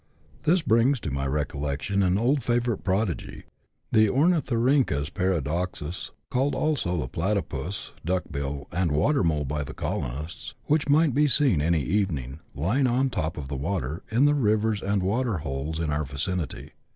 This 0.45 0.63
brings 0.63 0.99
to 1.01 1.11
my 1.11 1.27
recollection 1.27 2.01
our 2.01 2.17
old 2.25 2.41
favourite 2.41 2.83
prodigy, 2.83 3.43
the 3.91 4.07
ornithorhynchus 4.09 5.13
paradoxus, 5.13 6.09
called 6.31 6.55
also 6.55 6.97
the 6.97 7.07
platypus, 7.07 7.91
duckbill, 8.03 8.67
and 8.71 8.89
watermole 8.91 9.45
by 9.47 9.63
the 9.63 9.75
colonists, 9.75 10.55
which 10.65 10.89
might 10.89 11.13
be 11.13 11.27
seen, 11.27 11.61
any 11.61 11.81
evening, 11.83 12.39
lying 12.55 12.87
on 12.87 13.09
the 13.09 13.15
top 13.15 13.37
of 13.37 13.47
the 13.47 13.55
water 13.55 14.01
in 14.09 14.25
the 14.25 14.33
rivers 14.33 14.81
and 14.81 15.03
water 15.03 15.37
holes 15.37 15.79
in 15.79 15.91
our 15.91 16.03
vicinity. 16.05 16.71